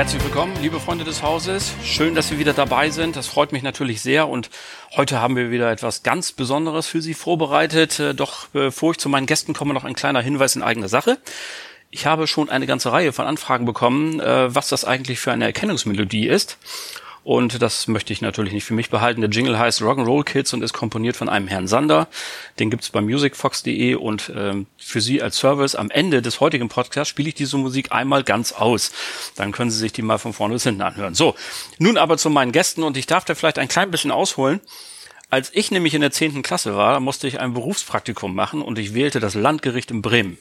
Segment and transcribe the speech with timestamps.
[0.00, 1.74] Herzlich willkommen, liebe Freunde des Hauses.
[1.84, 3.16] Schön, dass Sie wieder dabei sind.
[3.16, 4.28] Das freut mich natürlich sehr.
[4.28, 4.48] Und
[4.96, 8.00] heute haben wir wieder etwas ganz Besonderes für Sie vorbereitet.
[8.00, 11.18] Äh, doch bevor ich zu meinen Gästen komme, noch ein kleiner Hinweis in eigener Sache.
[11.90, 15.44] Ich habe schon eine ganze Reihe von Anfragen bekommen, äh, was das eigentlich für eine
[15.44, 16.56] Erkennungsmelodie ist.
[17.30, 19.20] Und das möchte ich natürlich nicht für mich behalten.
[19.20, 22.08] Der Jingle heißt Rock'n'Roll Kids und ist komponiert von einem Herrn Sander.
[22.58, 27.08] Den gibt's bei musicfox.de und ähm, für Sie als Service am Ende des heutigen Podcasts
[27.08, 28.90] spiele ich diese Musik einmal ganz aus.
[29.36, 31.14] Dann können Sie sich die mal von vorne bis hinten anhören.
[31.14, 31.36] So,
[31.78, 34.60] nun aber zu meinen Gästen und ich darf da vielleicht ein klein bisschen ausholen.
[35.30, 38.92] Als ich nämlich in der zehnten Klasse war, musste ich ein Berufspraktikum machen und ich
[38.92, 40.36] wählte das Landgericht in Bremen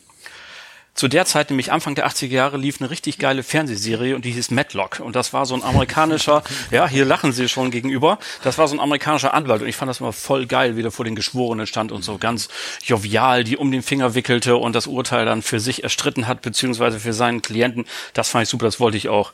[0.94, 4.32] zu der Zeit, nämlich Anfang der 80er Jahre, lief eine richtig geile Fernsehserie und die
[4.32, 5.00] hieß Matlock.
[5.00, 8.76] Und das war so ein amerikanischer, ja, hier lachen sie schon gegenüber, das war so
[8.76, 9.62] ein amerikanischer Anwalt.
[9.62, 12.18] Und ich fand das immer voll geil, wie der vor den Geschworenen stand und so
[12.18, 12.50] ganz
[12.84, 17.00] jovial, die um den Finger wickelte und das Urteil dann für sich erstritten hat, beziehungsweise
[17.00, 17.86] für seinen Klienten.
[18.14, 19.34] Das fand ich super, das wollte ich auch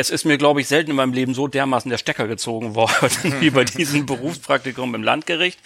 [0.00, 3.10] es ist mir, glaube ich, selten in meinem Leben so dermaßen der Stecker gezogen worden
[3.40, 5.60] wie bei diesem Berufspraktikum im Landgericht.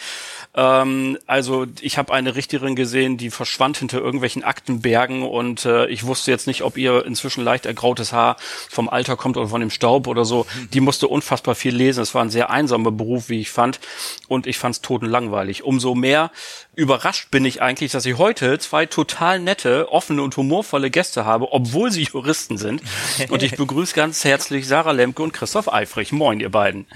[0.55, 6.05] Ähm, also ich habe eine Richterin gesehen, die verschwand hinter irgendwelchen Aktenbergen und äh, ich
[6.05, 8.37] wusste jetzt nicht, ob ihr inzwischen leicht ergrautes Haar
[8.71, 10.47] vom Alter kommt oder von dem Staub oder so.
[10.73, 12.03] Die musste unfassbar viel lesen.
[12.03, 13.81] Es war ein sehr einsamer Beruf, wie ich fand.
[14.29, 15.65] Und ich fand es totenlangweilig.
[15.65, 16.31] Umso mehr
[16.77, 21.53] überrascht bin ich eigentlich, dass ich heute zwei total nette, offene und humorvolle Gäste habe,
[21.53, 22.83] obwohl sie Juristen sind.
[23.29, 26.13] Und ich begrüße ganz herzlich Sarah Lemke und Christoph Eifrich.
[26.13, 26.87] Moin, ihr beiden.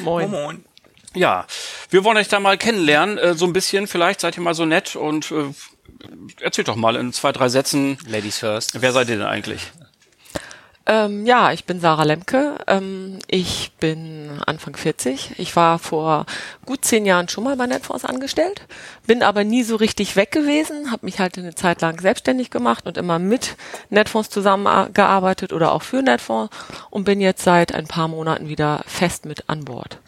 [0.00, 0.30] Moin.
[0.30, 0.64] Moin.
[1.18, 1.46] Ja,
[1.90, 3.88] wir wollen euch da mal kennenlernen, äh, so ein bisschen.
[3.88, 5.52] Vielleicht seid ihr mal so nett und äh,
[6.40, 7.98] erzählt doch mal in zwei, drei Sätzen.
[8.06, 8.80] Ladies first.
[8.80, 9.72] Wer seid ihr denn eigentlich?
[10.86, 12.58] Ähm, ja, ich bin Sarah Lemke.
[12.68, 15.40] Ähm, ich bin Anfang 40.
[15.40, 16.24] Ich war vor
[16.64, 18.62] gut zehn Jahren schon mal bei Netfonds angestellt,
[19.08, 22.86] bin aber nie so richtig weg gewesen, habe mich halt eine Zeit lang selbstständig gemacht
[22.86, 23.56] und immer mit
[23.90, 26.56] Netfonds zusammengearbeitet oder auch für Netfonds
[26.90, 29.98] und bin jetzt seit ein paar Monaten wieder fest mit an Bord.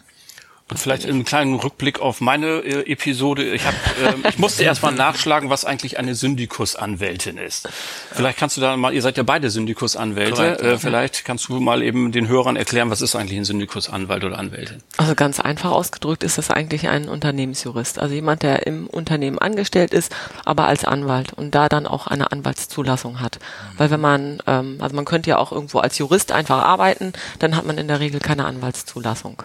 [0.71, 3.43] Und vielleicht einen kleinen Rückblick auf meine äh, Episode.
[3.43, 7.67] Ich, hab, äh, ich musste erstmal nachschlagen, was eigentlich eine Syndikus-Anwältin ist.
[8.09, 11.83] Vielleicht kannst du da mal, ihr seid ja beide Syndikus-Anwälte, äh, vielleicht kannst du mal
[11.83, 14.81] eben den Hörern erklären, was ist eigentlich ein Syndikus-Anwalt oder Anwältin?
[14.95, 17.99] Also ganz einfach ausgedrückt ist das eigentlich ein Unternehmensjurist.
[17.99, 20.15] Also jemand, der im Unternehmen angestellt ist,
[20.45, 23.39] aber als Anwalt und da dann auch eine Anwaltszulassung hat.
[23.39, 23.79] Mhm.
[23.79, 27.57] Weil wenn man, ähm, also man könnte ja auch irgendwo als Jurist einfach arbeiten, dann
[27.57, 29.43] hat man in der Regel keine Anwaltszulassung.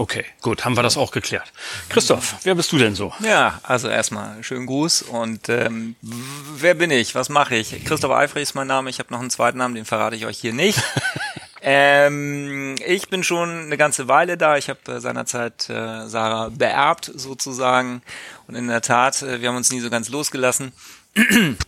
[0.00, 1.52] Okay, gut, haben wir das auch geklärt.
[1.90, 3.12] Christoph, wer bist du denn so?
[3.20, 7.14] Ja, also erstmal schönen Gruß und ähm, wer bin ich?
[7.14, 7.84] Was mache ich?
[7.84, 8.88] Christoph Eifrich ist mein Name.
[8.88, 10.82] Ich habe noch einen zweiten Namen, den verrate ich euch hier nicht.
[11.60, 14.56] ähm, ich bin schon eine ganze Weile da.
[14.56, 18.00] Ich habe äh, seinerzeit äh, Sarah beerbt sozusagen
[18.46, 20.72] und in der Tat, äh, wir haben uns nie so ganz losgelassen.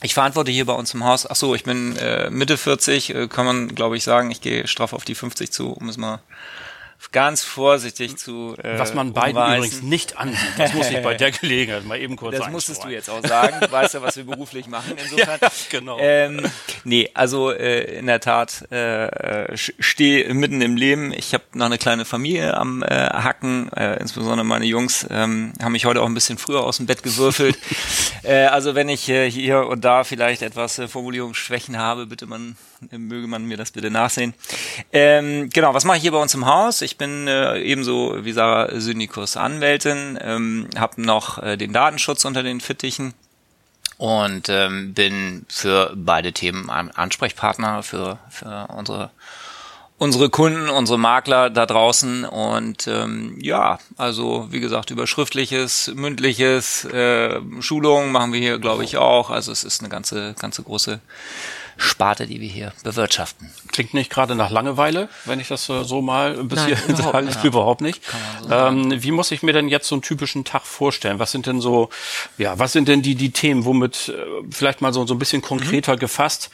[0.00, 3.26] Ich verantworte hier bei uns im Haus, ach so, ich bin äh, Mitte 40, äh,
[3.26, 6.20] kann man glaube ich sagen, ich gehe straff auf die 50 zu, um es mal
[7.12, 9.56] ganz vorsichtig zu äh, Was man beiden umweisen.
[9.58, 10.38] übrigens nicht ansieht.
[10.58, 13.56] Das muss ich bei der Gelegenheit mal eben kurz Das musstest du jetzt auch sagen.
[13.60, 15.38] Du weißt ja, was wir beruflich machen insofern.
[15.40, 15.98] Ja, genau.
[16.00, 16.42] Ähm,
[16.84, 21.12] nee, also äh, in der Tat äh, stehe mitten im Leben.
[21.12, 23.72] Ich habe noch eine kleine Familie am äh, Hacken.
[23.72, 27.02] Äh, insbesondere meine Jungs ähm, haben mich heute auch ein bisschen früher aus dem Bett
[27.02, 27.58] gewürfelt.
[28.22, 32.56] äh, also wenn ich äh, hier und da vielleicht etwas äh, Formulierungsschwächen habe, bitte man
[32.90, 34.34] möge man mir das bitte nachsehen.
[34.92, 36.80] Ähm, genau, was mache ich hier bei uns im Haus?
[36.82, 42.42] Ich bin äh, ebenso wie Sarah Syndikus Anwältin, ähm, habe noch äh, den Datenschutz unter
[42.42, 43.12] den Fittichen
[43.98, 49.10] und ähm, bin für beide Themen Ansprechpartner für, für unsere
[49.98, 56.84] unsere Kunden, unsere Makler da draußen und ähm, ja, also wie gesagt, über schriftliches, mündliches,
[56.84, 59.30] äh, Schulungen machen wir hier, glaube ich, auch.
[59.30, 61.00] Also es ist eine ganze, ganze große
[61.78, 63.50] Sparte, die wir hier bewirtschaften.
[63.72, 67.26] Klingt nicht gerade nach Langeweile, wenn ich das äh, so mal bis Nein, hierhin sage.
[67.26, 67.44] Nicht.
[67.44, 68.02] Überhaupt nicht.
[68.42, 71.20] So ähm, wie muss ich mir denn jetzt so einen typischen Tag vorstellen?
[71.20, 71.88] Was sind denn so,
[72.36, 74.12] ja, was sind denn die, die Themen, womit äh,
[74.50, 76.00] vielleicht mal so, so ein bisschen konkreter mhm.
[76.00, 76.50] gefasst,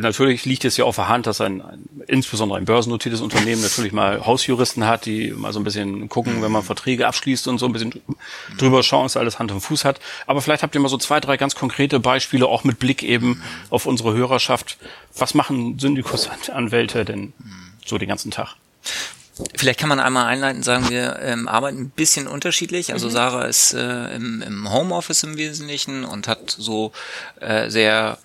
[0.00, 3.92] Natürlich liegt es ja auf der Hand, dass ein, ein insbesondere ein börsennotiertes Unternehmen natürlich
[3.92, 7.66] mal Hausjuristen hat, die mal so ein bisschen gucken, wenn man Verträge abschließt und so
[7.66, 8.02] ein bisschen
[8.58, 10.00] drüber schauen, dass alles Hand und Fuß hat.
[10.26, 13.42] Aber vielleicht habt ihr mal so zwei, drei ganz konkrete Beispiele, auch mit Blick eben
[13.70, 14.78] auf unsere Hörerschaft.
[15.16, 17.32] Was machen Syndikusanwälte denn
[17.86, 18.56] so den ganzen Tag?
[19.56, 22.92] Vielleicht kann man einmal einleiten, sagen wir ähm, arbeiten ein bisschen unterschiedlich.
[22.92, 23.12] Also mhm.
[23.12, 26.92] Sarah ist äh, im, im Homeoffice im Wesentlichen und hat so
[27.40, 28.18] äh, sehr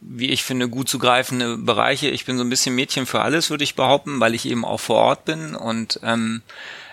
[0.00, 2.08] wie ich finde, gut zugreifende Bereiche.
[2.08, 4.80] Ich bin so ein bisschen Mädchen für alles, würde ich behaupten, weil ich eben auch
[4.80, 6.42] vor Ort bin und ähm,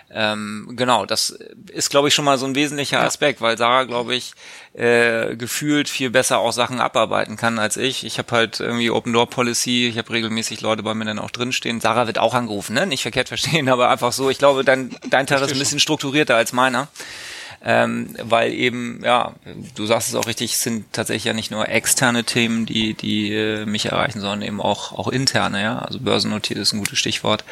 [0.09, 1.37] ähm, genau, das
[1.69, 4.31] ist, glaube ich, schon mal so ein wesentlicher Aspekt, weil Sarah, glaube ich,
[4.73, 8.05] äh, gefühlt viel besser auch Sachen abarbeiten kann als ich.
[8.05, 11.31] Ich habe halt irgendwie Open Door Policy, ich habe regelmäßig Leute bei mir dann auch
[11.31, 11.81] drinstehen.
[11.81, 12.87] Sarah wird auch angerufen, ne?
[12.87, 16.37] Nicht verkehrt verstehen, aber einfach so, ich glaube, dein, dein Tag ist ein bisschen strukturierter
[16.37, 16.87] als meiner
[17.63, 19.33] ähm, weil eben, ja,
[19.75, 23.33] du sagst es auch richtig, es sind tatsächlich ja nicht nur externe Themen, die, die
[23.33, 25.79] äh, mich erreichen, sondern eben auch, auch interne, ja.
[25.79, 27.43] Also börsennotiert ist ein gutes Stichwort.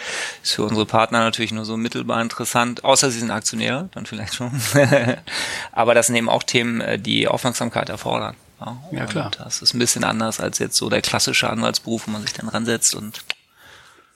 [0.44, 4.36] Ist für unsere Partner natürlich nur so mittelbar interessant, außer sie sind Aktionäre, dann vielleicht
[4.36, 4.52] schon.
[5.72, 8.36] Aber das sind eben auch Themen, äh, die Aufmerksamkeit erfordern.
[8.60, 9.32] Ja, ja klar.
[9.38, 12.48] das ist ein bisschen anders als jetzt so der klassische Anwaltsberuf, wo man sich dann
[12.48, 13.22] ransetzt und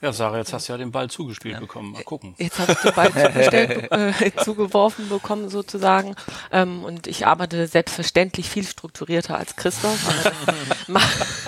[0.00, 1.60] ja, Sarah, jetzt hast du ja den Ball zugespielt ja.
[1.60, 1.92] bekommen.
[1.92, 2.34] Mal gucken.
[2.38, 6.16] Jetzt habe ich den Ball zugestellt, äh, zugeworfen bekommen sozusagen.
[6.50, 9.98] Ähm, und ich arbeite selbstverständlich viel strukturierter als Christoph.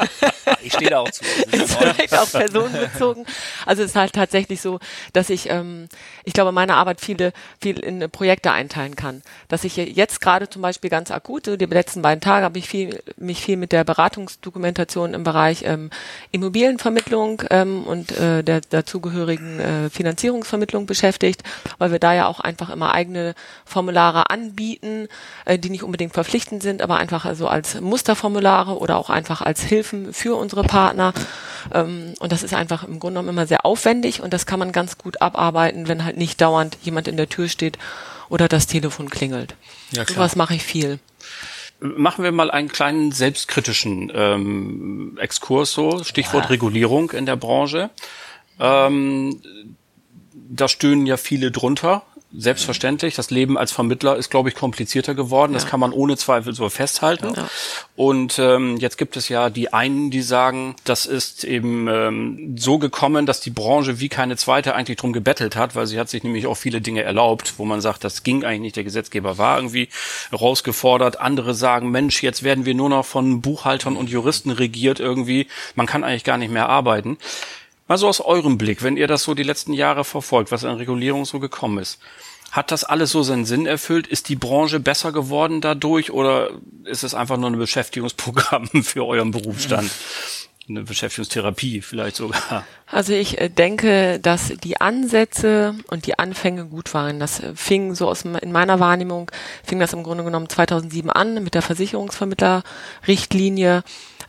[0.65, 1.25] ich stehe da auch zu.
[1.49, 3.27] Vielleicht auch personenbezogen.
[3.67, 4.79] Also es ist halt tatsächlich so,
[5.13, 5.89] dass ich, ähm,
[6.25, 9.23] ich glaube, meine Arbeit viele, viel in Projekte einteilen kann.
[9.49, 12.69] Dass ich jetzt gerade zum Beispiel ganz akut, so die letzten beiden Tage habe ich
[12.69, 15.91] viel, mich viel mit der Beratungsdokumentation im Bereich ähm,
[16.31, 21.43] Immobilienvermittlung ähm, und äh, der dazugehörigen äh, Finanzierungsvermittlung beschäftigt,
[21.79, 25.09] weil wir da ja auch einfach immer eigene Formulare anbieten,
[25.45, 29.63] äh, die nicht unbedingt verpflichtend sind, aber einfach also als Musterformulare oder auch einfach als
[29.63, 31.13] Hilfen für unsere Partner.
[31.73, 34.73] Ähm, und das ist einfach im Grunde genommen immer sehr aufwendig und das kann man
[34.73, 37.79] ganz gut abarbeiten, wenn halt nicht dauernd jemand in der Tür steht
[38.29, 39.55] oder das Telefon klingelt.
[39.93, 40.17] Ja, klar.
[40.17, 40.99] Sowas mache ich viel.
[41.81, 46.51] Machen wir mal einen kleinen selbstkritischen ähm, Exkurs so, Stichwort ja.
[46.51, 47.91] Regulierung in der Branche.
[48.61, 49.41] Ähm,
[50.33, 52.03] da stöhnen ja viele drunter.
[52.35, 53.15] Selbstverständlich.
[53.15, 55.53] Das Leben als Vermittler ist, glaube ich, komplizierter geworden.
[55.53, 55.59] Ja.
[55.59, 57.35] Das kann man ohne Zweifel so festhalten.
[57.37, 57.49] Ja.
[57.95, 62.79] Und ähm, jetzt gibt es ja die einen, die sagen, das ist eben ähm, so
[62.79, 66.25] gekommen, dass die Branche wie keine zweite eigentlich drum gebettelt hat, weil sie hat sich
[66.25, 68.77] nämlich auch viele Dinge erlaubt, wo man sagt, das ging eigentlich nicht.
[68.77, 69.89] Der Gesetzgeber war irgendwie
[70.33, 71.21] rausgefordert.
[71.21, 75.49] Andere sagen, Mensch, jetzt werden wir nur noch von Buchhaltern und Juristen regiert irgendwie.
[75.75, 77.19] Man kann eigentlich gar nicht mehr arbeiten.
[77.89, 80.77] Mal so aus eurem Blick, wenn ihr das so die letzten Jahre verfolgt, was an
[80.77, 81.99] Regulierung so gekommen ist.
[82.53, 84.07] Hat das alles so seinen Sinn erfüllt?
[84.07, 86.51] Ist die Branche besser geworden dadurch oder
[86.85, 89.91] ist es einfach nur ein Beschäftigungsprogramm für euren Berufsstand?
[90.69, 92.67] Eine Beschäftigungstherapie vielleicht sogar.
[92.87, 97.19] Also ich äh, denke, dass die Ansätze und die Anfänge gut waren.
[97.19, 99.31] Das äh, fing so aus in meiner Wahrnehmung
[99.65, 103.83] fing das im Grunde genommen 2007 an mit der Versicherungsvermittlerrichtlinie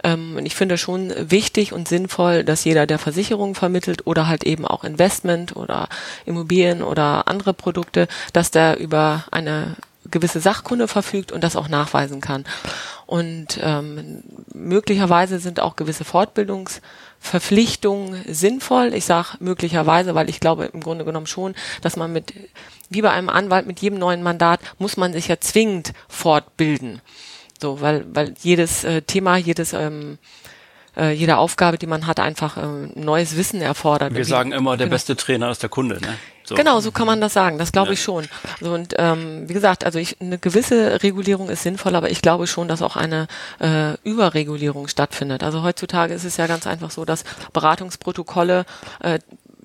[0.04, 4.44] ähm, und ich finde schon wichtig und sinnvoll, dass jeder, der Versicherungen vermittelt oder halt
[4.44, 5.88] eben auch Investment oder
[6.26, 9.78] Immobilien oder andere Produkte, dass der über eine
[10.12, 12.46] gewisse Sachkunde verfügt und das auch nachweisen kann.
[13.06, 14.24] Und ähm,
[14.54, 18.94] möglicherweise sind auch gewisse Fortbildungsverpflichtungen sinnvoll.
[18.94, 22.34] Ich sage möglicherweise, weil ich glaube im Grunde genommen schon, dass man mit,
[22.90, 27.02] wie bei einem Anwalt, mit jedem neuen Mandat muss man sich ja zwingend fortbilden.
[27.63, 30.18] So, weil, weil jedes äh, Thema, jedes ähm,
[30.98, 32.62] äh, jede Aufgabe, die man hat, einfach äh,
[32.95, 34.13] neues Wissen erfordert.
[34.13, 34.95] Wir sagen immer, der genau.
[34.95, 35.95] beste Trainer ist der Kunde.
[36.01, 36.15] Ne?
[36.43, 36.55] So.
[36.55, 37.58] Genau, so kann man das sagen.
[37.58, 37.93] Das glaube ja.
[37.93, 38.27] ich schon.
[38.60, 42.48] So, und ähm, wie gesagt, also ich, eine gewisse Regulierung ist sinnvoll, aber ich glaube
[42.48, 43.27] schon, dass auch eine
[43.60, 45.41] äh, Überregulierung stattfindet.
[45.41, 48.65] Also heutzutage ist es ja ganz einfach so, dass Beratungsprotokolle
[49.00, 49.20] äh,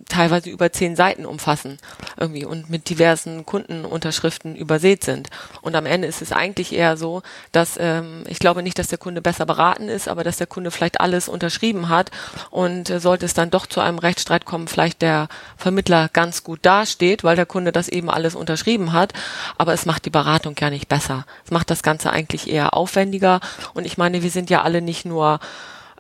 [0.09, 1.79] teilweise über zehn Seiten umfassen
[2.19, 5.29] irgendwie und mit diversen Kundenunterschriften übersät sind.
[5.63, 7.23] Und am Ende ist es eigentlich eher so,
[7.53, 10.71] dass ähm, ich glaube nicht, dass der Kunde besser beraten ist, aber dass der Kunde
[10.71, 12.11] vielleicht alles unterschrieben hat
[12.51, 16.61] und äh, sollte es dann doch zu einem Rechtsstreit kommen, vielleicht der Vermittler ganz gut
[16.63, 19.13] dasteht, weil der Kunde das eben alles unterschrieben hat,
[19.59, 21.27] aber es macht die Beratung ja nicht besser.
[21.45, 23.41] Es macht das Ganze eigentlich eher aufwendiger
[23.75, 25.41] und ich meine, wir sind ja alle nicht nur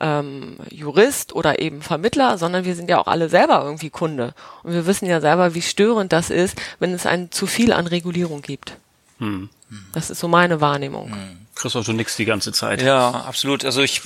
[0.00, 4.35] ähm, Jurist oder eben Vermittler, sondern wir sind ja auch alle selber irgendwie Kunde.
[4.62, 7.87] Und wir wissen ja selber, wie störend das ist, wenn es ein zu viel an
[7.87, 8.76] Regulierung gibt.
[9.19, 9.49] Hm.
[9.93, 11.12] Das ist so meine Wahrnehmung.
[11.12, 11.38] Hm.
[11.55, 12.83] Christoph, du nix die ganze Zeit.
[12.83, 13.64] Ja, absolut.
[13.64, 14.02] Also ich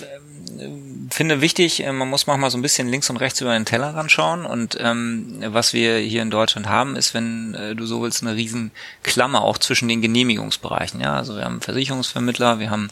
[1.15, 4.03] finde wichtig, äh, man muss manchmal so ein bisschen links und rechts über den Teller
[4.09, 4.45] schauen.
[4.45, 8.35] Und ähm, was wir hier in Deutschland haben, ist, wenn äh, du so willst, eine
[8.35, 8.71] riesen
[9.03, 11.01] Klammer auch zwischen den Genehmigungsbereichen.
[11.01, 12.91] Ja, also wir haben Versicherungsvermittler, wir haben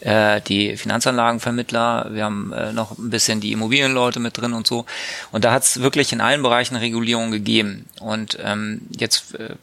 [0.00, 4.84] äh, die Finanzanlagenvermittler, wir haben äh, noch ein bisschen die Immobilienleute mit drin und so.
[5.30, 7.86] Und da hat es wirklich in allen Bereichen Regulierung gegeben.
[8.00, 9.54] Und ähm, jetzt äh,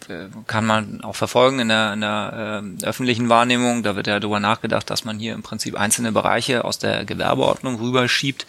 [0.47, 4.39] kann man auch verfolgen in der, in der äh, öffentlichen Wahrnehmung, da wird ja darüber
[4.39, 8.45] nachgedacht, dass man hier im Prinzip einzelne Bereiche aus der Gewerbeordnung rüberschiebt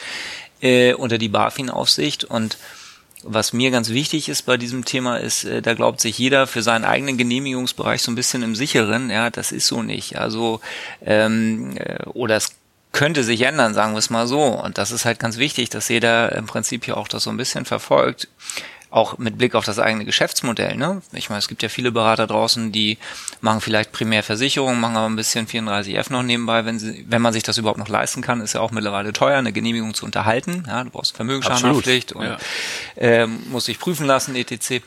[0.61, 2.59] äh, unter die BaFin-Aufsicht und
[3.23, 6.63] was mir ganz wichtig ist bei diesem Thema ist, äh, da glaubt sich jeder für
[6.63, 9.11] seinen eigenen Genehmigungsbereich so ein bisschen im Sicheren.
[9.11, 10.17] Ja, das ist so nicht.
[10.19, 10.61] Also
[11.05, 12.55] ähm, äh, oder es
[12.93, 14.43] könnte sich ändern, sagen wir es mal so.
[14.43, 17.37] Und das ist halt ganz wichtig, dass jeder im Prinzip hier auch das so ein
[17.37, 18.29] bisschen verfolgt
[18.91, 20.77] auch mit Blick auf das eigene Geschäftsmodell.
[20.77, 21.01] Ne?
[21.13, 22.99] Ich meine, es gibt ja viele Berater draußen, die
[23.41, 27.33] machen vielleicht primär Versicherungen, machen aber ein bisschen 34F noch nebenbei, wenn sie, wenn man
[27.33, 30.65] sich das überhaupt noch leisten kann, ist ja auch mittlerweile teuer, eine Genehmigung zu unterhalten.
[30.67, 32.39] Ja, du brauchst Vermögensschadenhaftpflicht und ja.
[32.97, 34.83] ähm, musst dich prüfen lassen, etc.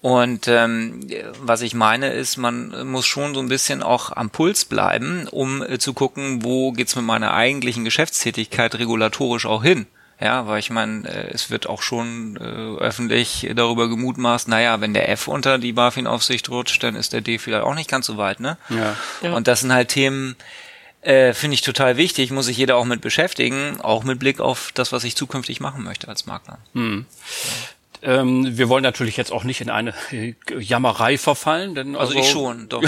[0.00, 1.00] Und ähm,
[1.40, 5.62] was ich meine ist, man muss schon so ein bisschen auch am Puls bleiben, um
[5.62, 9.86] äh, zu gucken, wo geht's mit meiner eigentlichen Geschäftstätigkeit regulatorisch auch hin.
[10.20, 14.94] Ja, weil ich meine, äh, es wird auch schon äh, öffentlich darüber gemutmaßt, naja, wenn
[14.94, 18.16] der F unter die BaFin-Aufsicht rutscht, dann ist der D vielleicht auch nicht ganz so
[18.16, 18.56] weit, ne?
[18.68, 18.96] Ja.
[19.22, 19.32] ja.
[19.32, 20.36] Und das sind halt Themen,
[21.02, 24.70] äh, finde ich total wichtig, muss sich jeder auch mit beschäftigen, auch mit Blick auf
[24.74, 26.58] das, was ich zukünftig machen möchte als Makler.
[26.74, 27.06] Hm.
[28.04, 29.94] Ähm, wir wollen natürlich jetzt auch nicht in eine
[30.58, 32.82] Jammerei verfallen, denn also, also ich schon, doch.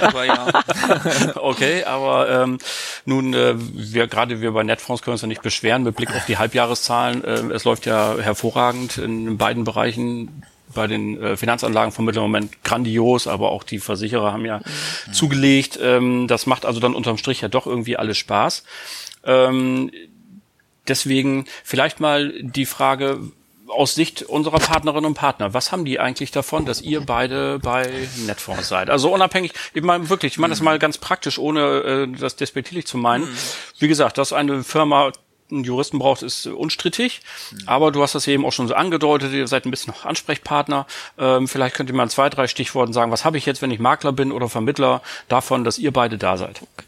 [0.00, 0.46] aber ja.
[1.36, 2.58] okay, aber ähm,
[3.04, 6.26] nun äh, wir gerade wir bei Netfonds können uns ja nicht beschweren mit Blick auf
[6.26, 7.22] die Halbjahreszahlen.
[7.22, 10.42] Äh, es läuft ja hervorragend in beiden Bereichen
[10.74, 15.12] bei den äh, Finanzanlagen vom mittleren Moment grandios, aber auch die Versicherer haben ja mhm.
[15.12, 15.78] zugelegt.
[15.80, 18.64] Ähm, das macht also dann unterm Strich ja doch irgendwie alles Spaß.
[19.24, 19.90] Ähm,
[20.88, 23.20] deswegen vielleicht mal die Frage,
[23.68, 28.08] aus Sicht unserer Partnerinnen und Partner, was haben die eigentlich davon, dass ihr beide bei
[28.26, 28.90] Netfonds seid?
[28.90, 32.86] Also unabhängig, ich meine wirklich, ich meine das mal ganz praktisch, ohne äh, das despektierlich
[32.86, 33.24] zu meinen.
[33.24, 33.38] Mhm.
[33.78, 35.12] Wie gesagt, dass eine Firma
[35.50, 37.20] einen Juristen braucht, ist unstrittig.
[37.52, 37.58] Mhm.
[37.66, 40.86] Aber du hast das eben auch schon so angedeutet, ihr seid ein bisschen noch Ansprechpartner.
[41.18, 43.70] Ähm, vielleicht könnt ihr mal in zwei, drei Stichworten sagen, was habe ich jetzt, wenn
[43.70, 46.62] ich Makler bin oder Vermittler, davon, dass ihr beide da seid?
[46.62, 46.86] Okay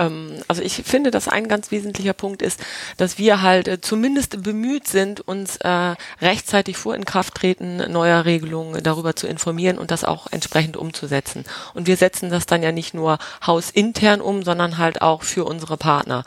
[0.00, 2.60] ähm, also ich finde, dass ein ganz wesentlicher Punkt ist,
[2.96, 9.14] dass wir halt äh, zumindest bemüht sind, uns äh, rechtzeitig vor Inkrafttreten neuer Regelungen darüber
[9.14, 11.44] zu informieren und das auch entsprechend umzusetzen.
[11.74, 15.76] Und wir setzen das dann ja nicht nur hausintern um, sondern halt auch für unsere
[15.76, 16.24] Partner.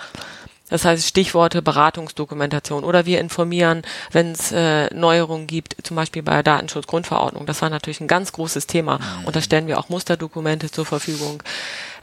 [0.70, 6.42] Das heißt Stichworte Beratungsdokumentation oder wir informieren, wenn es äh, Neuerungen gibt, zum Beispiel bei
[6.42, 7.46] Datenschutzgrundverordnung.
[7.46, 11.44] Das war natürlich ein ganz großes Thema und da stellen wir auch Musterdokumente zur Verfügung.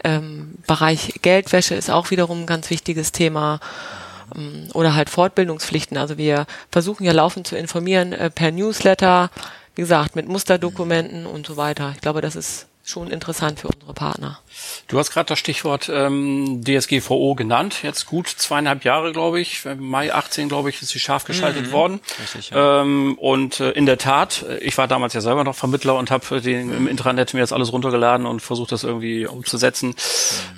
[0.05, 3.61] Ähm, Bereich Geldwäsche ist auch wiederum ein ganz wichtiges Thema
[4.35, 5.97] ähm, oder halt Fortbildungspflichten.
[5.97, 9.31] Also wir versuchen ja laufend zu informieren äh, per Newsletter,
[9.75, 11.93] wie gesagt, mit Musterdokumenten und so weiter.
[11.95, 14.41] Ich glaube, das ist schon interessant für unsere Partner.
[14.89, 17.83] Du hast gerade das Stichwort ähm, DSGVO genannt.
[17.83, 19.65] Jetzt gut zweieinhalb Jahre, glaube ich.
[19.79, 21.73] Mai 18, glaube ich, ist sie scharf geschaltet mhm.
[21.73, 22.01] worden.
[22.21, 22.83] Richtig, ja.
[22.83, 26.37] ähm, und äh, in der Tat, ich war damals ja selber noch Vermittler und habe
[26.37, 29.95] im Intranet mir jetzt alles runtergeladen und versucht, das irgendwie umzusetzen.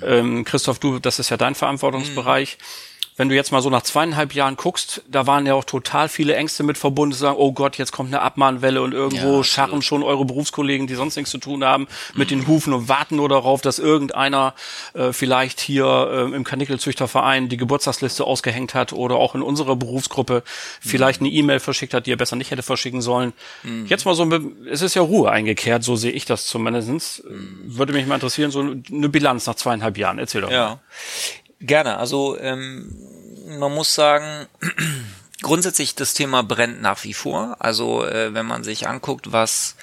[0.01, 0.07] Mhm.
[0.07, 2.57] Ähm, Christoph, du, das ist ja dein Verantwortungsbereich.
[2.59, 6.09] Mhm wenn du jetzt mal so nach zweieinhalb Jahren guckst, da waren ja auch total
[6.09, 9.43] viele Ängste mit verbunden, zu sagen, oh Gott, jetzt kommt eine Abmahnwelle und irgendwo ja,
[9.43, 12.39] scharren schon eure Berufskollegen, die sonst nichts zu tun haben, mit mhm.
[12.39, 14.55] den Hufen und warten nur darauf, dass irgendeiner
[14.93, 15.85] äh, vielleicht hier
[16.31, 20.89] äh, im Kanickelzüchterverein die Geburtstagsliste ausgehängt hat oder auch in unserer Berufsgruppe mhm.
[20.89, 23.33] vielleicht eine E-Mail verschickt hat, die er besser nicht hätte verschicken sollen.
[23.61, 23.85] Mhm.
[23.85, 24.27] Jetzt mal so,
[24.69, 27.23] es ist ja Ruhe eingekehrt, so sehe ich das zumindest.
[27.23, 27.59] Mhm.
[27.65, 30.17] Würde mich mal interessieren, so eine Bilanz nach zweieinhalb Jahren.
[30.17, 30.79] Erzähl doch mal.
[31.63, 31.97] Gerne.
[31.97, 32.93] Also ähm,
[33.59, 34.47] man muss sagen,
[35.41, 37.55] grundsätzlich das Thema brennt nach wie vor.
[37.59, 39.75] Also äh, wenn man sich anguckt, was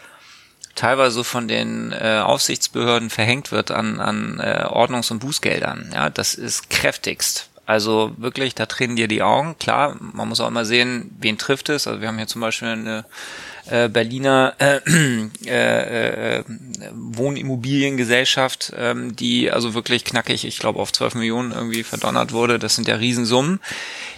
[0.75, 6.35] teilweise von den äh, Aufsichtsbehörden verhängt wird an, an äh, Ordnungs- und Bußgeldern, ja, das
[6.35, 7.49] ist kräftigst.
[7.67, 9.57] Also wirklich, da tränen dir die Augen.
[9.59, 11.87] Klar, man muss auch immer sehen, wen trifft es.
[11.87, 13.05] Also wir haben hier zum Beispiel eine
[13.67, 14.81] äh, Berliner äh,
[15.47, 16.45] äh, äh,
[16.93, 22.59] Wohnimmobiliengesellschaft, ähm, die also wirklich knackig, ich glaube auf 12 Millionen irgendwie verdonnert wurde.
[22.59, 23.61] Das sind ja Riesensummen.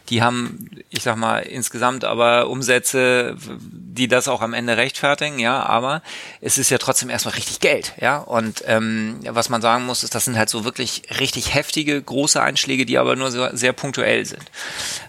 [0.08, 5.62] Die haben, ich sag mal, insgesamt aber Umsätze, die das auch am Ende rechtfertigen, ja,
[5.62, 6.02] aber
[6.40, 8.18] es ist ja trotzdem erstmal richtig Geld, ja.
[8.18, 12.42] Und ähm, was man sagen muss, ist, das sind halt so wirklich richtig heftige, große
[12.42, 14.50] Einschläge, die aber nur sehr, sehr punktuell sind.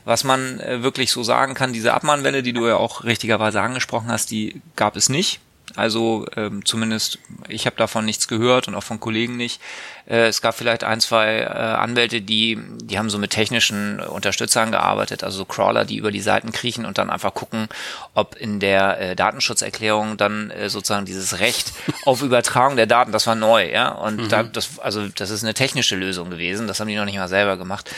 [0.05, 4.09] Was man äh, wirklich so sagen kann, diese Abmahnwelle, die du ja auch richtigerweise angesprochen
[4.09, 5.39] hast, die gab es nicht.
[5.75, 9.59] Also ähm, zumindest, ich habe davon nichts gehört und auch von Kollegen nicht.
[10.05, 14.71] Äh, es gab vielleicht ein, zwei äh, Anwälte, die, die haben so mit technischen Unterstützern
[14.71, 17.67] gearbeitet, also so Crawler, die über die Seiten kriechen und dann einfach gucken,
[18.13, 21.71] ob in der äh, Datenschutzerklärung dann äh, sozusagen dieses Recht
[22.05, 23.89] auf Übertragung der Daten, das war neu, ja.
[23.89, 24.29] Und mhm.
[24.29, 27.27] da, das, also das ist eine technische Lösung gewesen, das haben die noch nicht mal
[27.27, 27.89] selber gemacht.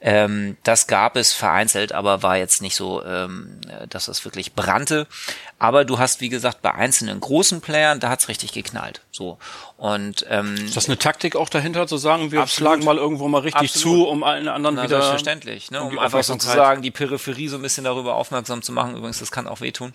[0.00, 5.08] Ähm, das gab es vereinzelt, aber war jetzt nicht so, ähm, dass das wirklich brannte.
[5.58, 9.00] Aber du hast, wie gesagt, bei einzelnen großen Playern, da hat's richtig geknallt.
[9.10, 9.38] So.
[9.76, 13.28] Und ähm, ist das eine Taktik auch dahinter zu sagen, wir absolut, schlagen mal irgendwo
[13.28, 13.98] mal richtig absolut.
[13.98, 17.56] zu, um allen anderen Na, wieder selbstverständlich, ne, um, um einfach sozusagen die Peripherie so
[17.56, 18.96] ein bisschen darüber aufmerksam zu machen.
[18.96, 19.92] Übrigens, das kann auch wehtun.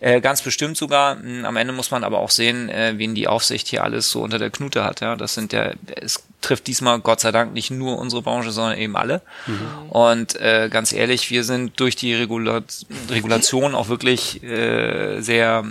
[0.00, 1.16] Äh, ganz bestimmt sogar.
[1.16, 4.22] Hm, am Ende muss man aber auch sehen, äh, wen die Aufsicht hier alles so
[4.22, 5.00] unter der Knute hat.
[5.00, 8.78] Ja, das sind ja, es trifft diesmal Gott sei Dank nicht nur unsere Branche, sondern
[8.78, 9.22] eben alle.
[9.46, 9.90] Mhm.
[9.90, 12.62] Und äh, ganz ehrlich, wir sind durch die Regula
[13.10, 15.64] Regulation auch wirklich äh, sehr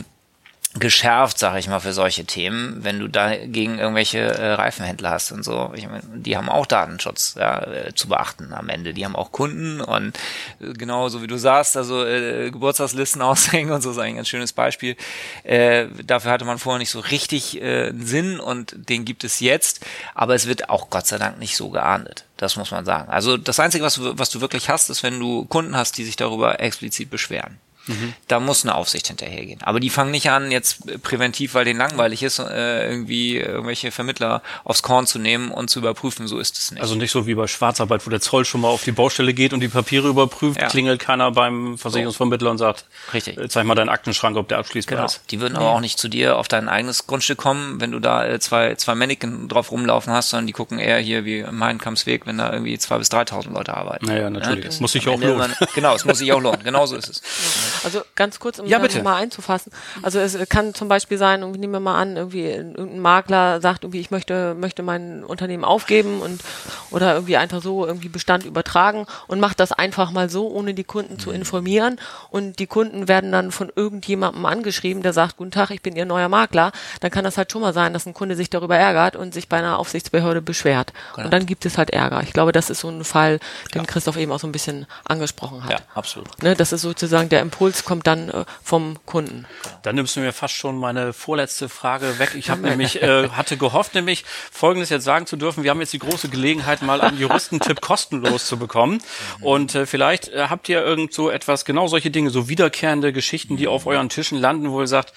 [0.75, 5.33] geschärft, sage ich mal, für solche Themen, wenn du da gegen irgendwelche äh, Reifenhändler hast
[5.33, 5.71] und so.
[5.75, 8.93] Ich meine, die haben auch Datenschutz ja, äh, zu beachten am Ende.
[8.93, 10.17] Die haben auch Kunden und
[10.61, 14.29] äh, genau so wie du sagst, also äh, Geburtstagslisten aushängen und so ist ein ganz
[14.29, 14.95] schönes Beispiel.
[15.43, 19.41] Äh, dafür hatte man vorher nicht so richtig äh, einen Sinn und den gibt es
[19.41, 19.85] jetzt,
[20.15, 22.23] aber es wird auch Gott sei Dank nicht so geahndet.
[22.37, 23.11] Das muss man sagen.
[23.11, 26.15] Also das Einzige, was, was du wirklich hast, ist, wenn du Kunden hast, die sich
[26.15, 27.59] darüber explizit beschweren.
[27.87, 28.13] Mhm.
[28.27, 29.61] Da muss eine Aufsicht hinterhergehen.
[29.63, 34.41] Aber die fangen nicht an, jetzt präventiv, weil denen langweilig ist, äh, irgendwie irgendwelche Vermittler
[34.63, 36.27] aufs Korn zu nehmen und zu überprüfen.
[36.27, 36.81] So ist es nicht.
[36.81, 39.53] Also nicht so wie bei Schwarzarbeit, wo der Zoll schon mal auf die Baustelle geht
[39.53, 40.67] und die Papiere überprüft, ja.
[40.67, 43.37] klingelt keiner beim Versicherungsvermittler und sagt, Richtig.
[43.37, 45.05] Äh, zeig mal deinen Aktenschrank, ob der abschließbar genau.
[45.05, 45.21] ist.
[45.31, 48.25] Die würden aber auch nicht zu dir auf dein eigenes Grundstück kommen, wenn du da
[48.27, 52.25] äh, zwei, zwei Mannequin drauf rumlaufen hast, sondern die gucken eher hier wie im Mainkampfsweg,
[52.25, 54.05] wenn da irgendwie zwei bis dreitausend Leute arbeiten.
[54.05, 54.65] Naja, natürlich.
[54.65, 55.53] Ja, es muss sich auch lohnen.
[55.75, 56.63] Genau, es muss sich auch lohnen.
[56.63, 57.21] Genau so ist es.
[57.83, 59.71] Also ganz kurz, um ja, das mal einzufassen.
[60.01, 63.83] Also es kann zum Beispiel sein, irgendwie nehmen wir mal an, irgendwie irgendein Makler sagt
[63.83, 66.41] irgendwie, ich möchte, möchte mein Unternehmen aufgeben und
[66.89, 70.83] oder irgendwie einfach so irgendwie Bestand übertragen und macht das einfach mal so, ohne die
[70.83, 71.99] Kunden zu informieren.
[72.29, 76.05] Und die Kunden werden dann von irgendjemandem angeschrieben, der sagt, guten Tag, ich bin Ihr
[76.05, 76.71] neuer Makler.
[76.99, 79.47] Dann kann das halt schon mal sein, dass ein Kunde sich darüber ärgert und sich
[79.47, 80.93] bei einer Aufsichtsbehörde beschwert.
[81.15, 81.25] Genau.
[81.25, 82.21] Und dann gibt es halt Ärger.
[82.23, 83.39] Ich glaube, das ist so ein Fall,
[83.73, 83.87] den ja.
[83.87, 85.71] Christoph eben auch so ein bisschen angesprochen hat.
[85.71, 86.41] Ja, absolut.
[86.41, 89.45] Ne, das ist sozusagen der Impuls kommt dann äh, vom Kunden.
[89.83, 92.33] Dann nimmst du mir fast schon meine vorletzte Frage weg.
[92.35, 95.93] Ich habe nämlich äh, hatte gehofft, nämlich Folgendes jetzt sagen zu dürfen: Wir haben jetzt
[95.93, 99.01] die große Gelegenheit, mal einen Juristentipp kostenlos zu bekommen.
[99.41, 103.57] Und äh, vielleicht äh, habt ihr irgend so etwas, genau solche Dinge, so wiederkehrende Geschichten,
[103.57, 105.13] die auf euren Tischen landen, wo ihr sagt,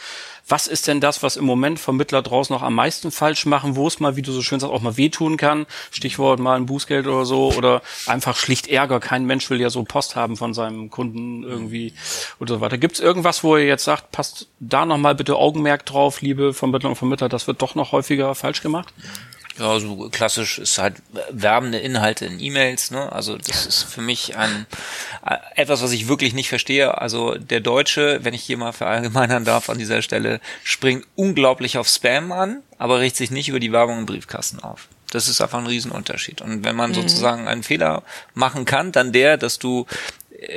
[0.47, 3.87] was ist denn das, was im Moment Vermittler draußen noch am meisten falsch machen, wo
[3.87, 5.65] es mal, wie du so schön sagst, auch mal wehtun kann?
[5.91, 9.01] Stichwort mal ein Bußgeld oder so oder einfach schlicht Ärger.
[9.01, 11.95] Kein Mensch will ja so Post haben von seinem Kunden irgendwie
[12.41, 12.79] oder so weiter.
[12.79, 16.91] Gibt es irgendwas, wo ihr jetzt sagt, passt da nochmal bitte Augenmerk drauf, liebe Vermittler
[16.91, 18.93] und Vermittler, das wird doch noch häufiger falsch gemacht?
[19.59, 20.97] Ja, so klassisch ist halt
[21.31, 23.13] werbende Inhalte in E-Mails, ne?
[23.13, 24.67] Also das ist für mich ein
[25.25, 27.01] äh, etwas, was ich wirklich nicht verstehe.
[27.01, 31.87] Also der Deutsche, wenn ich hier mal verallgemeinern darf an dieser Stelle, springt unglaublich auf
[31.87, 34.89] Spam an, aber richtet sich nicht über die Werbung im Briefkasten auf.
[35.11, 36.41] Das ist einfach ein Riesenunterschied.
[36.41, 36.95] Und wenn man mhm.
[36.95, 38.03] sozusagen einen Fehler
[38.35, 39.87] machen kann, dann der, dass du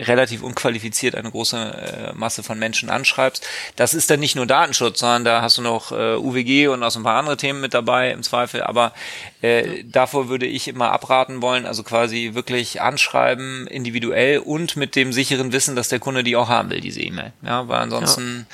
[0.06, 3.46] relativ unqualifiziert eine große äh, Masse von Menschen anschreibst.
[3.76, 6.92] Das ist dann nicht nur Datenschutz, sondern da hast du noch äh, UWG und auch
[6.92, 8.64] so ein paar andere Themen mit dabei im Zweifel.
[8.64, 8.94] Aber
[9.42, 15.14] äh, davor würde ich immer abraten wollen, also quasi wirklich anschreiben, individuell und mit dem
[15.14, 17.34] sicheren Wissen, dass der Kunde die auch haben will, diese E-Mail.
[17.42, 18.48] Ja, weil ansonsten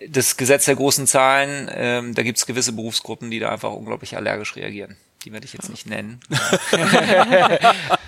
[0.00, 0.06] ja.
[0.08, 4.16] das Gesetz der großen Zahlen, ähm, da gibt es gewisse Berufsgruppen, die da einfach unglaublich
[4.16, 6.20] allergisch reagieren die werde ich jetzt nicht nennen.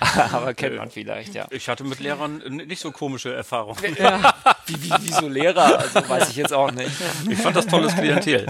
[0.32, 1.46] Aber kennt man vielleicht, ja.
[1.50, 3.96] Ich hatte mit Lehrern nicht so komische Erfahrungen.
[3.98, 4.34] Ja.
[4.66, 5.78] Wie, wie, wieso Lehrer?
[5.78, 6.90] Also weiß ich jetzt auch nicht.
[7.30, 8.46] Ich fand das tolles Klientel.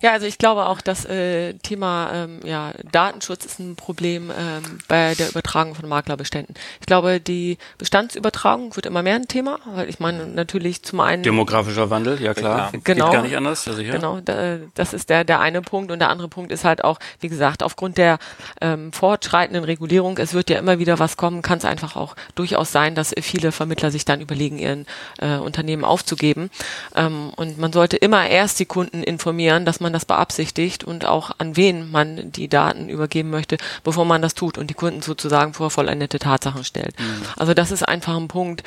[0.00, 4.78] Ja, also ich glaube auch, das äh, Thema ähm, ja, Datenschutz ist ein Problem ähm,
[4.86, 6.54] bei der Übertragung von Maklerbeständen.
[6.78, 11.24] Ich glaube, die Bestandsübertragung wird immer mehr ein Thema, weil ich meine natürlich zum einen
[11.24, 13.64] demografischer Wandel, ja klar, genau, geht gar nicht anders.
[13.64, 13.92] Ja, sicher.
[13.92, 17.28] Genau, das ist der der eine Punkt und der andere Punkt ist halt auch, wie
[17.28, 18.18] gesagt, aufgrund der
[18.60, 22.72] ähm, fortschreitenden Regulierung, es wird ja immer wieder was kommen, kann es einfach auch durchaus
[22.72, 24.86] sein, dass viele Vermittler sich dann überlegen, ihren
[25.18, 26.50] äh, Unternehmen aufzugeben.
[26.94, 31.32] Ähm, und man sollte immer erst die Kunden informieren, dass man das beabsichtigt und auch
[31.38, 35.54] an wen man die Daten übergeben möchte, bevor man das tut und die Kunden sozusagen
[35.54, 36.98] vor vollendete Tatsachen stellt.
[36.98, 37.22] Mhm.
[37.36, 38.62] Also das ist einfach ein Punkt.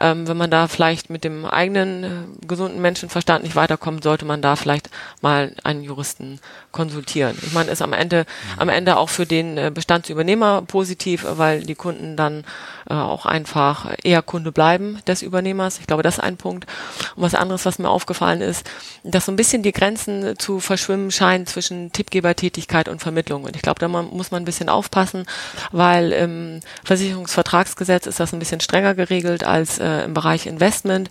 [0.00, 4.42] Ähm, wenn man da vielleicht mit dem eigenen äh, gesunden Menschenverstand nicht weiterkommt, sollte man
[4.42, 4.90] da vielleicht
[5.20, 6.40] mal einen Juristen
[6.72, 7.36] konsultieren.
[7.42, 11.74] Ich meine, ist am Ende, am Ende auch für den äh, Bestandsübernehmer positiv, weil die
[11.74, 12.44] Kunden dann
[12.88, 15.78] äh, auch einfach eher Kunde bleiben des Übernehmers.
[15.78, 16.66] Ich glaube, das ist ein Punkt.
[17.16, 18.68] Und was anderes, was mir aufgefallen ist,
[19.04, 23.44] dass so ein bisschen die Grenzen zu verschwimmen scheinen zwischen Tippgebertätigkeit und Vermittlung.
[23.44, 25.26] Und ich glaube, da muss man ein bisschen aufpassen,
[25.70, 31.08] weil im Versicherungsvertragsgesetz ist das ein bisschen strenger geregelt als äh, im Bereich Investment,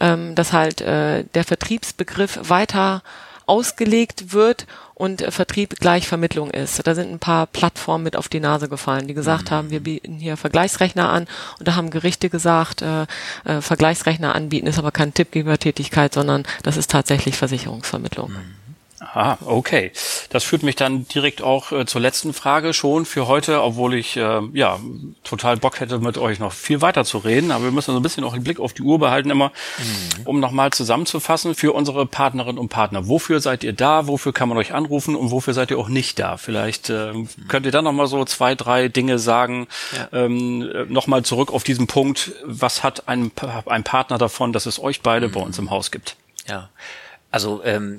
[0.00, 3.02] ähm, dass halt äh, der Vertriebsbegriff weiter
[3.48, 6.86] ausgelegt wird und äh, Vertrieb gleich Vermittlung ist.
[6.86, 9.54] Da sind ein paar Plattformen mit auf die Nase gefallen, die gesagt mhm.
[9.54, 11.26] haben, wir bieten hier Vergleichsrechner an
[11.58, 13.06] und da haben Gerichte gesagt, äh,
[13.44, 18.30] äh, Vergleichsrechner anbieten ist aber keine Tippgebertätigkeit, sondern das ist tatsächlich Versicherungsvermittlung.
[18.30, 18.57] Mhm.
[19.18, 19.90] Ah, okay.
[20.30, 24.16] Das führt mich dann direkt auch äh, zur letzten Frage schon für heute, obwohl ich
[24.16, 24.78] äh, ja
[25.24, 27.50] total Bock hätte, mit euch noch viel weiter zu reden.
[27.50, 30.22] Aber wir müssen so ein bisschen auch den Blick auf die Uhr behalten immer, mhm.
[30.26, 33.08] um nochmal zusammenzufassen für unsere Partnerinnen und Partner.
[33.08, 34.06] Wofür seid ihr da?
[34.06, 35.16] Wofür kann man euch anrufen?
[35.16, 36.36] Und wofür seid ihr auch nicht da?
[36.36, 37.28] Vielleicht äh, mhm.
[37.48, 39.66] könnt ihr dann nochmal so zwei, drei Dinge sagen.
[39.96, 40.16] Ja.
[40.26, 42.34] Ähm, nochmal zurück auf diesen Punkt.
[42.44, 43.32] Was hat ein,
[43.66, 45.32] ein Partner davon, dass es euch beide mhm.
[45.32, 46.14] bei uns im Haus gibt?
[46.46, 46.68] Ja.
[47.32, 47.98] Also ähm,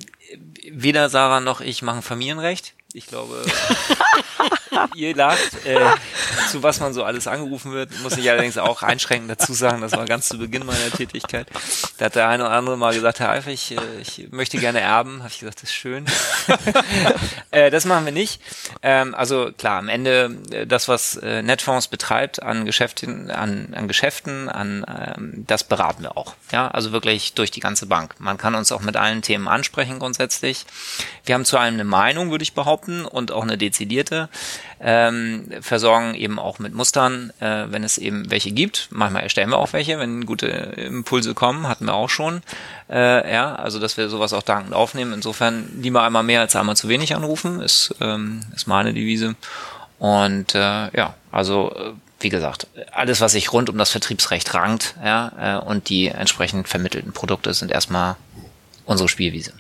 [0.72, 2.74] weder Sarah noch ich machen Familienrecht.
[2.94, 3.44] Ich glaube,
[4.96, 5.80] ihr lacht, äh,
[6.50, 9.94] zu was man so alles angerufen wird, muss ich allerdings auch einschränkend dazu sagen, das
[9.94, 11.48] war ganz zu Beginn meiner Tätigkeit.
[11.98, 15.20] Da hat der eine oder andere mal gesagt, Herr Eifrig, äh, ich möchte gerne erben.
[15.20, 16.06] Habe ich gesagt, das ist schön.
[17.52, 18.42] äh, das machen wir nicht.
[18.82, 23.88] Ähm, also klar, am Ende äh, das, was äh, Netfonds betreibt an Geschäften, an, an
[23.88, 26.36] Geschäften, an ähm, das beraten wir auch.
[26.52, 28.16] Ja, also wirklich durch die ganze Bank.
[28.20, 30.66] Man kann uns auch mit allen Themen ansprechen grundsätzlich.
[31.26, 34.29] Wir haben zu allem eine Meinung, würde ich behaupten, und auch eine dezidierte
[34.82, 38.88] ähm, versorgen eben auch mit Mustern, äh, wenn es eben welche gibt.
[38.92, 42.42] Manchmal erstellen wir auch welche, wenn gute Impulse kommen, hatten wir auch schon.
[42.90, 45.14] Äh, ja, also dass wir sowas auch dankend aufnehmen.
[45.14, 49.36] Insofern lieber einmal mehr als einmal zu wenig anrufen, ist, ähm, ist meine Devise.
[50.00, 50.60] Und äh,
[50.96, 55.66] ja, also äh, wie gesagt, alles, was sich rund um das Vertriebsrecht rankt, ja, äh,
[55.66, 58.16] und die entsprechend vermittelten Produkte sind erstmal
[58.86, 59.54] unsere Spielwiese.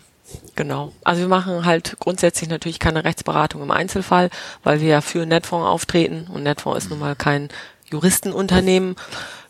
[0.59, 0.91] Genau.
[1.05, 4.29] Also wir machen halt grundsätzlich natürlich keine Rechtsberatung im Einzelfall,
[4.61, 7.47] weil wir ja für Netfonds auftreten und Netfonds ist nun mal kein
[7.85, 8.97] Juristenunternehmen.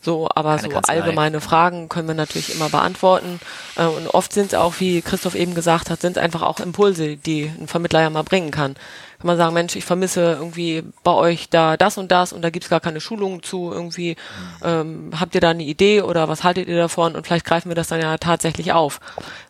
[0.00, 0.94] So, aber keine so Kanzlei.
[0.94, 3.40] allgemeine Fragen können wir natürlich immer beantworten.
[3.74, 6.60] Äh, und oft sind es auch, wie Christoph eben gesagt hat, sind es einfach auch
[6.60, 8.74] Impulse, die ein Vermittler ja mal bringen kann.
[9.18, 12.50] Kann man sagen, Mensch, ich vermisse irgendwie bei euch da das und das und da
[12.50, 14.14] gibt's gar keine Schulungen zu irgendwie.
[14.62, 17.16] Ähm, habt ihr da eine Idee oder was haltet ihr davon?
[17.16, 19.00] Und vielleicht greifen wir das dann ja tatsächlich auf.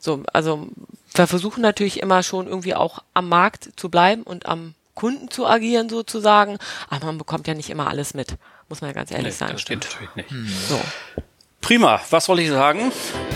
[0.00, 0.66] So, also
[1.14, 5.46] wir versuchen natürlich immer schon irgendwie auch am Markt zu bleiben und am Kunden zu
[5.46, 8.36] agieren sozusagen, aber man bekommt ja nicht immer alles mit,
[8.68, 9.52] muss man ja ganz ehrlich nee, sagen.
[9.52, 10.30] Das stimmt natürlich nicht.
[10.30, 10.46] Hm.
[10.68, 10.80] So.
[11.60, 12.90] Prima, was soll ich sagen?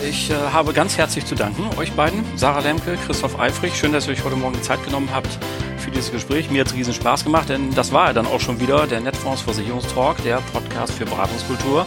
[0.08, 3.76] Ich äh, habe ganz herzlich zu danken, euch beiden, Sarah Lemke, Christoph Eifrich.
[3.76, 5.38] Schön, dass ihr euch heute Morgen Zeit genommen habt
[5.78, 6.50] für dieses Gespräch.
[6.50, 9.00] Mir hat es riesen Spaß gemacht, denn das war ja dann auch schon wieder der
[9.00, 11.86] Netfonds Versicherungstalk, der Podcast für Beratungskultur.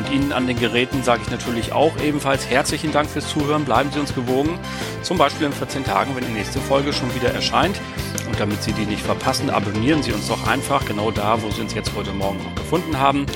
[0.00, 3.66] Und Ihnen an den Geräten sage ich natürlich auch ebenfalls herzlichen Dank fürs Zuhören.
[3.66, 4.58] Bleiben Sie uns gewogen,
[5.02, 7.78] zum Beispiel in 14 Tagen, wenn die nächste Folge schon wieder erscheint.
[8.26, 11.60] Und damit Sie die nicht verpassen, abonnieren Sie uns doch einfach genau da, wo Sie
[11.60, 13.26] uns jetzt heute Morgen auch gefunden haben.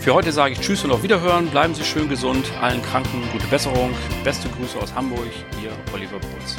[0.00, 1.48] Für heute sage ich Tschüss und auf Wiederhören.
[1.48, 2.50] Bleiben Sie schön gesund.
[2.58, 3.90] Allen Kranken gute Besserung.
[4.24, 5.28] Beste Grüße aus Hamburg.
[5.62, 6.56] Ihr Oliver Brutz.